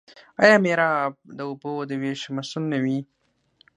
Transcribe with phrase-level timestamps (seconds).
[0.43, 2.99] آیا میرآب د اوبو د ویش مسوول نه وي؟